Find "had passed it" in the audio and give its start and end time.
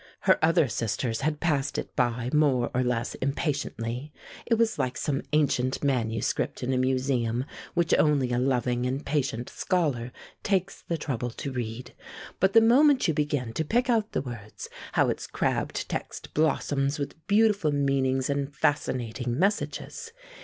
1.21-1.95